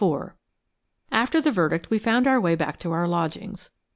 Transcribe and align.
4 0.01 0.35
AFTER 1.11 1.39
the 1.41 1.51
verdict 1.51 1.91
we 1.91 1.99
found 1.99 2.25
our 2.25 2.41
way 2.41 2.55
back 2.55 2.79
to 2.79 2.91
our 2.91 3.07
lodgings. 3.07 3.69